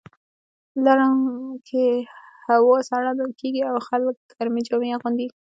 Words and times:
لړم 0.85 1.17
کې 1.67 1.85
هوا 2.47 2.77
سړه 2.89 3.11
کیږي 3.39 3.61
او 3.69 3.75
خلک 3.87 4.15
ګرمې 4.37 4.61
جامې 4.67 4.89
اغوندي. 4.95 5.27